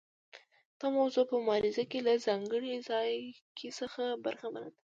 دا 0.79 0.87
موضوع 0.97 1.23
په 1.31 1.35
مبارزه 1.41 1.83
کې 1.91 1.99
له 2.07 2.13
ځانګړي 2.25 2.73
ځایګي 2.89 3.69
څخه 3.79 4.03
برخمنه 4.25 4.67
ده. 4.73 4.79